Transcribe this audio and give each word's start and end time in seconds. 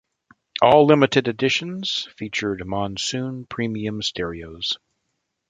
All 0.63 0.87
limited 0.87 1.27
editions 1.27 2.07
featured 2.17 2.65
Monsoon 2.65 3.45
premium 3.45 4.01
stereos. 4.01 4.79